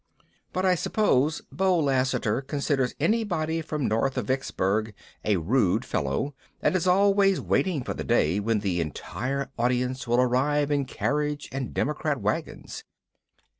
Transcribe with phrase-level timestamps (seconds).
[0.51, 6.75] _But I suppose Beau Lassiter considers anybody from north of Vicksburg a "rude fellow" and
[6.75, 11.71] is always waiting for the day when the entire audience will arrive in carriage and
[11.75, 12.83] democrat wagons.